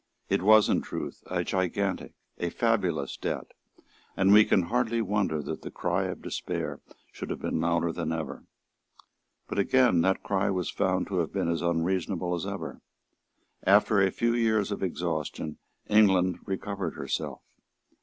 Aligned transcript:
It 0.29 0.41
was 0.41 0.67
in 0.67 0.81
truth 0.81 1.21
a 1.29 1.43
gigantic, 1.43 2.13
a 2.39 2.49
fabulous 2.49 3.17
debt; 3.17 3.51
and 4.17 4.33
we 4.33 4.45
can 4.45 4.63
hardly 4.63 4.99
wonder 4.99 5.43
that 5.43 5.61
the 5.61 5.69
cry 5.69 6.05
of 6.05 6.23
despair 6.23 6.79
should 7.11 7.29
have 7.29 7.37
been 7.39 7.59
louder 7.61 7.91
than 7.91 8.11
ever. 8.11 8.45
But 9.47 9.59
again 9.59 10.01
that 10.01 10.23
cry 10.23 10.49
was 10.49 10.71
found 10.71 11.05
to 11.09 11.19
have 11.19 11.31
been 11.31 11.51
as 11.51 11.61
unreasonable 11.61 12.33
as 12.33 12.47
ever. 12.47 12.81
After 13.63 14.01
a 14.01 14.09
few 14.09 14.33
years 14.33 14.71
of 14.71 14.81
exhaustion, 14.81 15.59
England 15.85 16.39
recovered 16.47 16.95
herself. 16.95 17.43